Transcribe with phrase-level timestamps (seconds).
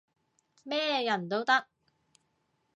[0.63, 1.67] 咩人都得